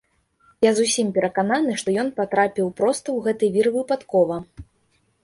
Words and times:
Я 0.65 0.69
зусім 0.77 1.11
перакананы, 1.17 1.75
што 1.81 1.93
ён 2.03 2.09
патрапіў 2.19 2.71
проста 2.79 3.05
ў 3.05 3.19
гэты 3.29 3.45
вір 3.59 3.65
выпадкова. 3.77 4.35